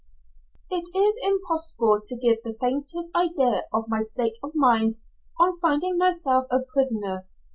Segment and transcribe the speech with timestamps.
[0.71, 4.93] It is impossible to give the faintest idea of my state of mind
[5.39, 7.27] on finding myself a prisoner.